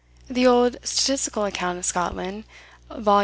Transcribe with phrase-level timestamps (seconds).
[0.27, 2.45] The old "Statistical Account of Scotland"
[2.89, 3.19] (vol.